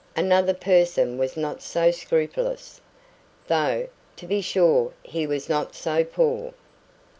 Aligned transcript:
Another 0.15 0.55
person 0.55 1.19
was 1.19 1.37
not 1.37 1.61
so 1.61 1.91
scrupulous, 1.91 2.81
though, 3.45 3.87
to 4.15 4.25
be 4.25 4.41
sure, 4.41 4.93
he 5.03 5.27
was 5.27 5.47
not 5.47 5.75
so 5.75 6.03
poor. 6.03 6.55